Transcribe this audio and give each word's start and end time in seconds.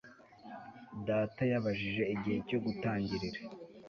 Data 1.07 1.41
yabajije 1.51 2.03
igihe 2.15 2.37
cyo 2.47 2.57
gutangirira 2.63 3.39